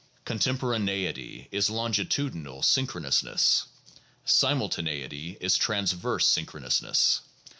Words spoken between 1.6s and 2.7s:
longitudinal